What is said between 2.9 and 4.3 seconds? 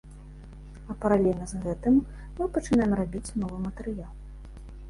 рабіць новы матэрыял.